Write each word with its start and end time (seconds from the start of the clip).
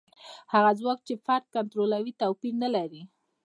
هغه 0.53 0.71
ځواک 0.79 0.99
چې 1.07 1.21
فرد 1.25 1.45
کنټرولوي 1.55 2.13
توپیر 2.21 2.53
نه 2.63 2.69
لري. 2.75 3.01